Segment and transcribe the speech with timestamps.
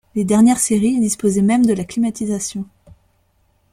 [0.15, 2.65] Les dernières séries disposaient même de la climatisation.